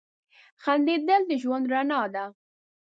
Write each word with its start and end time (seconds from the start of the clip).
•خندېدل 0.63 1.21
د 1.29 1.31
ژوند 1.41 1.65
رڼا 1.73 2.01
ده. 2.13 2.25